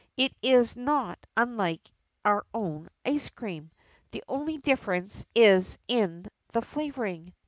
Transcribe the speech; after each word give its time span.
It 0.17 0.33
is 0.41 0.75
not 0.75 1.19
unlike 1.37 1.91
our 2.25 2.43
own 2.55 2.89
ice 3.05 3.29
cream. 3.29 3.69
The 4.09 4.23
only 4.27 4.57
difference 4.57 5.27
is 5.35 5.77
in 5.87 6.25
the 6.53 6.63
flavoring. 6.63 7.35